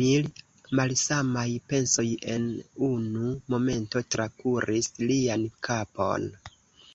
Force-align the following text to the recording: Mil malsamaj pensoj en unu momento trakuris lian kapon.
Mil 0.00 0.26
malsamaj 0.80 1.46
pensoj 1.72 2.04
en 2.36 2.46
unu 2.92 3.32
momento 3.56 4.04
trakuris 4.16 4.92
lian 5.10 5.48
kapon. 5.70 6.34